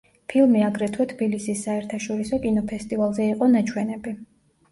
[0.31, 4.15] ფილმი აგრეთვე თბილისის საერთაშორისო კინოფესტივალზე იყო ნაჩვენები.